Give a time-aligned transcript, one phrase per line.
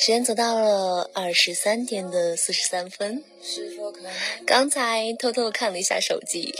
[0.00, 3.22] 时间走到了二十三点的四十三分，
[4.46, 6.54] 刚才偷偷看了一下手机，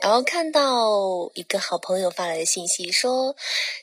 [0.00, 3.34] 然后看到一个好朋友发来的信息，说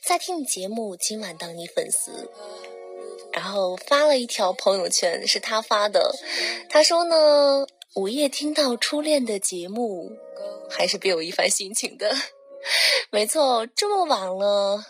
[0.01, 2.31] 在听你节目，今晚当你粉丝，
[3.33, 6.15] 然后发了一条朋友圈，是他发的，
[6.69, 10.09] 他说呢，午夜听到初恋的节目，
[10.69, 12.15] 还是别有一番心情的，
[13.11, 14.85] 没错，这么晚了。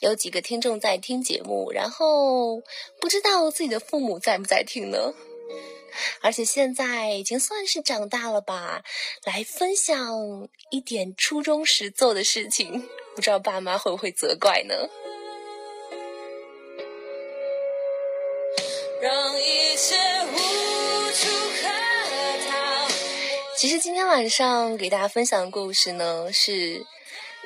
[0.00, 2.60] 有几个听众在听节目，然后
[3.00, 5.14] 不知道自己的父母在不在听呢？
[6.22, 8.82] 而且现在已经算是长大了吧，
[9.24, 14.74] 来分享一点初中时做的事情，不知道爸妈会不会责怪呢？
[19.02, 20.36] 让一切无
[21.12, 21.28] 处
[21.60, 21.68] 可
[22.48, 22.88] 逃
[23.56, 26.86] 其实今天晚上给大家分享的故事呢是。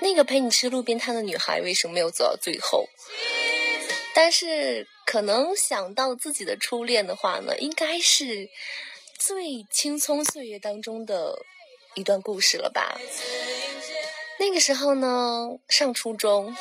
[0.00, 2.88] 那个陪你吃路边摊的女孩为什么没有走到最后？
[4.14, 8.48] 但是可能想到自己的初恋的话呢，应该是
[9.18, 11.38] 最青葱岁月当中的
[11.94, 12.98] 一段故事了吧？
[14.38, 16.56] 那个时候呢，上初中。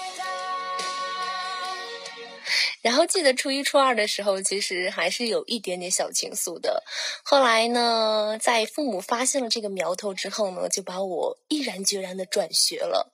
[2.85, 6.83] 然后记得初一、初二的时候，其实还是有一点点小情愫的。
[7.23, 13.11] 后来呢，在父母发现了这个苗头之后呢，就把我毅然决然的转学了。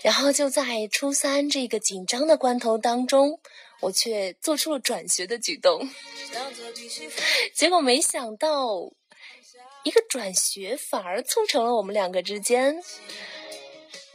[0.00, 3.40] 然后就在初三这个紧张的关头当中，
[3.80, 5.90] 我却做出了转学的举动。
[7.52, 8.92] 结果没想到，
[9.82, 12.80] 一个转学反而促成了我们两个之间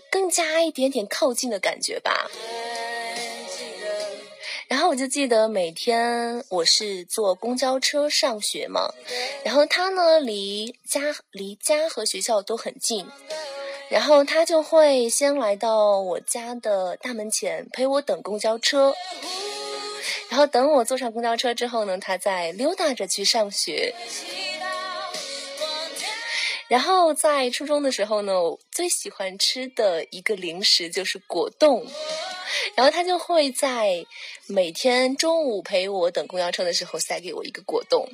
[0.09, 2.31] 更加一点点靠近的感觉吧。
[4.69, 8.93] 然后我就记得每天我是坐公交车上学嘛，
[9.43, 13.07] 然后他呢离家离家和学校都很近，
[13.89, 18.93] 然后他就会先来到我家的大门前陪我等公交车，
[20.29, 23.95] 然后等我坐上公交车之后呢，他再溜达着去上学。
[26.67, 31.87] 然后在初中的时候呢，我最喜欢吃的一个零食就是果冻。
[32.75, 34.05] 然后他就会在
[34.47, 38.09] 每天中午陪我等公交车的时候塞给我一个果冻。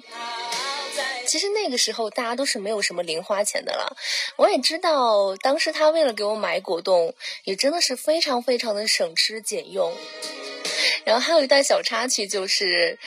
[1.28, 3.98] 其实那个时候大家都是没有什么零花钱的了。
[4.36, 7.14] 我也知道，当时他为了给我买果冻，
[7.46, 9.92] 也真的是非常非常的省吃俭用。
[11.04, 13.00] 然后还有一段小插曲，就是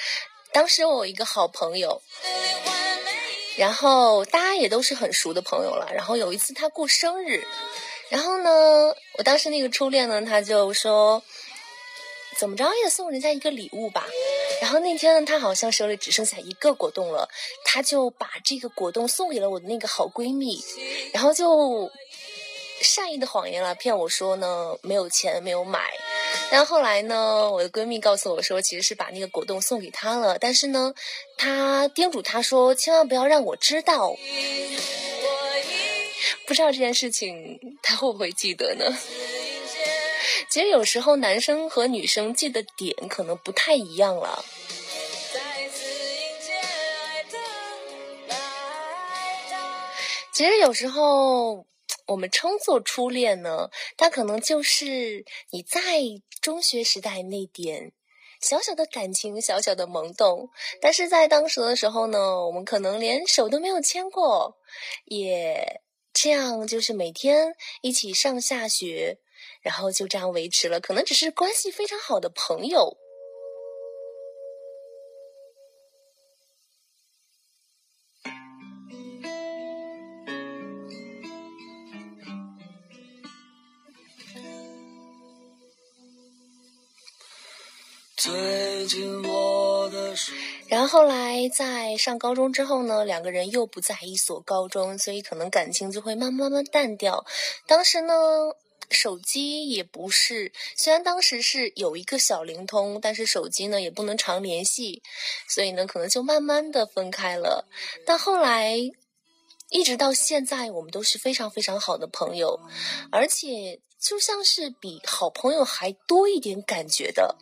[0.53, 2.03] 当时我有一个好朋友，
[3.57, 5.91] 然后大家也都是很熟的朋友了。
[5.95, 7.47] 然后有一次他过生日。
[8.11, 11.23] 然后呢，我当时那个初恋呢，他就说，
[12.39, 14.07] 怎么着也送人家一个礼物吧。
[14.61, 17.29] 然后那天呢，他好像手里只剩下一个果冻了，
[17.65, 20.63] 他就把这个果冻送给了我的那个好闺蜜，
[21.13, 21.91] 然后就
[22.81, 25.81] 善意的谎言了，骗我说呢没有钱没有买。
[26.51, 30.95] 但后来呢，我的闺蜜告诉我说，其实是把那个果冻送给他了，但是呢，
[31.37, 34.17] 他叮嘱他说，千万不要让我知道。
[36.47, 38.85] 不知道这件事情他会不会记得呢？
[40.51, 44.45] 其实有时候男生和女生记的点可能不太一样了。
[50.33, 51.67] 其实有时候
[52.07, 55.81] 我们称作初恋呢，它可能就是你在
[56.41, 57.93] 中学时代那点
[58.41, 60.49] 小小的感情、小小的萌动，
[60.81, 64.57] 但是在当时的时候呢，我们可能连手都没有牵过，
[65.05, 65.83] 也。
[66.21, 69.19] 这样就是每天一起上下学，
[69.63, 72.99] 然后就这样维持了，可能只是关系非常好的朋友。
[88.17, 89.48] 最近我
[90.69, 97.25] 然后后来在上高中之后呢，两个人又不在一所高中，所以可能感情就会慢慢慢慢淡掉。
[97.67, 98.15] 当时呢，
[98.91, 105.03] 手机也不是，虽然当时是有一个小灵通，但是手机呢也不能常联系，
[105.49, 107.69] 所以呢可能就慢慢的分开了。
[108.07, 108.77] 但后来
[109.71, 112.61] 一直到现在，我们都是非常非常好的朋友，
[113.11, 117.37] 而且就像是比好朋友还多一点感觉的。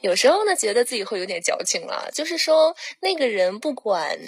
[0.00, 2.10] 有时候呢，觉得自己会有点矫情了。
[2.12, 4.18] 就是说，那个人不管，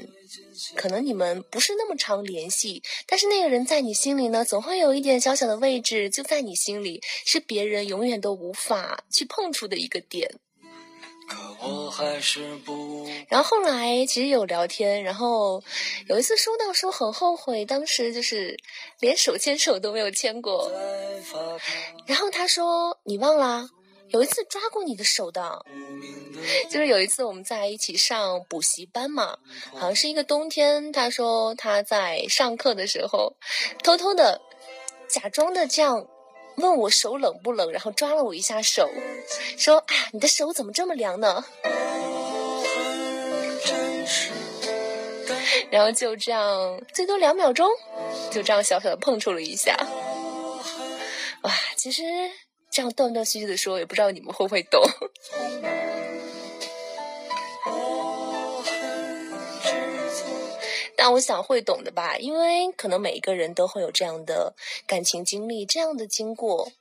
[0.75, 10.31] 可能你们不是那么常联系，但是那个人在你心里呢，总会有一点小小的位置，就在你心里，是别人永远都无法去碰触的一个点。
[11.29, 13.09] 可我还是不。
[13.29, 15.63] 然后后来其实有聊天，然后
[16.09, 18.57] 有一次说到说很后悔，当时就是
[19.01, 20.71] 连手牵手都没有牵过。
[22.07, 23.69] 然后他说：“你忘了？
[24.11, 25.65] 有一次抓过你的手的，
[26.71, 29.37] 就是有一次我们在一起上补习班嘛，
[29.73, 30.93] 好像是一个冬天。
[30.93, 33.35] 他说他在上课的时候，
[33.83, 34.41] 偷偷的
[35.09, 36.07] 假装的这样
[36.57, 38.91] 问我手冷不冷，然后抓了我一下手，
[39.57, 41.45] 说：“啊，你的手怎么这么凉呢？”
[45.71, 47.69] 然后就这样，最多两秒钟，
[48.31, 49.77] 就这样小小的碰触了一下。
[51.43, 52.03] 哇，其实。
[52.69, 54.83] 这样断断续续的说，也不知道你们会不会懂。
[61.07, 64.57] 但我想会懂的吧，因为可能每一个人都会有这样的
[64.89, 66.73] 感情经历，这样的经过。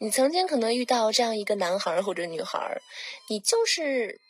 [0.00, 2.78] 你曾经可能遇到这样一个男孩或者女孩，
[3.30, 4.20] 你就是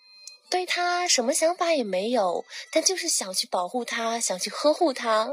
[0.49, 5.33] 对他什么想法也没有，但就是想去保护他，想去呵护他。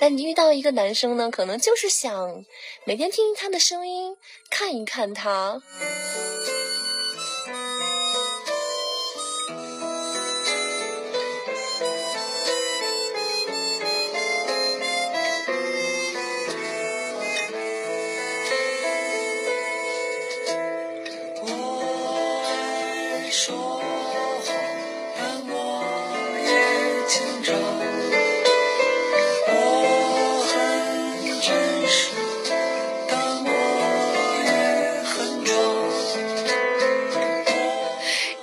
[0.00, 2.46] 但你遇到一个男生呢，可能就是想
[2.86, 4.16] 每天听听他的声音，
[4.48, 5.60] 看一看他。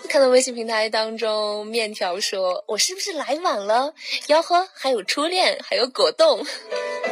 [0.08, 3.94] 看到微信平台当中，面条说：“我是不是来晚了？
[4.28, 6.46] 吆喝，还有初恋，还有果冻。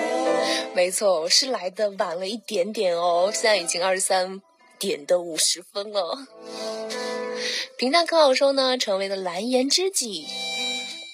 [0.74, 3.29] 没错，我是来的晚了一点点哦。
[3.33, 4.41] 现在已经二十三
[4.79, 6.18] 点的五十分了。
[7.78, 10.28] 平淡可好说呢，成为了蓝颜知己。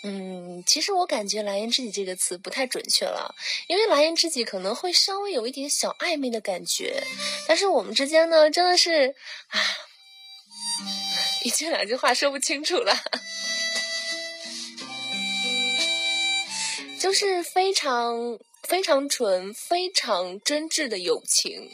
[0.04, 3.36] 嗯，其实我感觉蓝颜知己这个词不太准确了，
[3.68, 7.04] 因为蓝颜知己可能会稍微有一点小暧昧的感觉，
[7.48, 9.16] 但是我们之间呢，真的是
[9.50, 9.60] 啊。”
[11.46, 12.94] 已经两句话说不清楚了，
[17.00, 21.72] 就是非常非常纯、非常真挚的友情。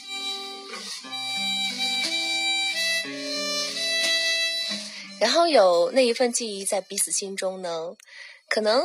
[5.19, 7.95] 然后有那一份记忆在彼此心中呢，
[8.49, 8.83] 可能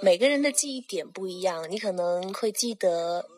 [0.00, 3.28] 每个人的记忆点不一样，你可能会记得。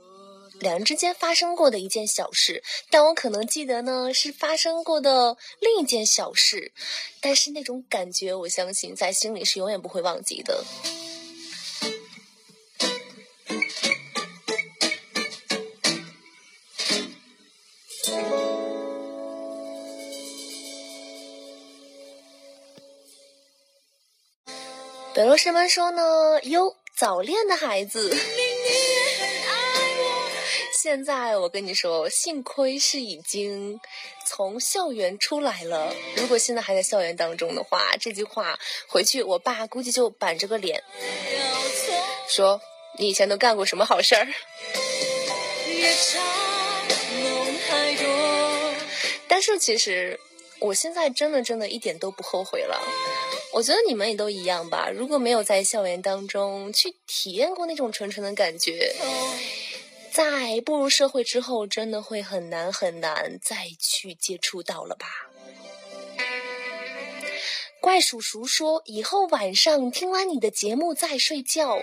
[0.60, 6.72] 两人之间发生过的一件小事，但我可能记得呢是发生过的另一件小事，
[7.20, 10.64] 但是那种感觉，我相信在心里是永远不会忘记的。
[25.24, 26.02] 北罗师们说呢，
[26.42, 28.14] 哟，早恋的孩子。
[30.78, 33.80] 现在我跟你说，幸亏是已经
[34.26, 35.94] 从校园出来了。
[36.16, 40.84] 如果现在还在校园当中的话，这句话回去，我爸估计就板着个脸
[42.28, 42.60] 说
[43.00, 44.28] ：“你以前都干过什么好事儿？”
[49.26, 50.20] 但是其实，
[50.58, 52.78] 我现在真的真的一点都不后悔了。
[53.54, 54.90] 我觉得你们也都一样吧。
[54.90, 58.92] 如果没有在校园当中去体验过那种纯纯的感觉。
[60.10, 65.06] 在步入社会之后，真的会很难很难再去接触到了吧？
[67.80, 71.78] 怪叔叔说：“以后晚上听完你的节目再睡觉。”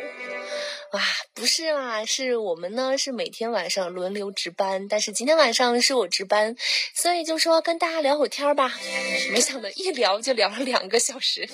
[0.94, 1.02] 哇，
[1.34, 6.54] 不是啦，是我们呢，是每天晚上轮流值班，但是今天晚上是我值班，
[6.94, 8.74] 所以就说跟大家聊会儿天吧。
[9.32, 11.48] 没想到一聊就聊了两个小时。